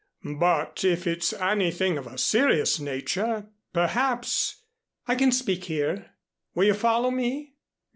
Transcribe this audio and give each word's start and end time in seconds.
But 0.35 0.83
if 0.83 1.05
it's 1.05 1.31
anything 1.31 1.95
of 1.95 2.07
a 2.07 2.17
serious 2.17 2.79
nature 2.79 3.45
perhaps" 3.71 4.63
"I 5.07 5.13
can 5.13 5.31
speak 5.31 5.65
here 5.65 6.15
will 6.55 6.63
you 6.65 6.73
follow 6.73 7.11
me?" 7.11 7.53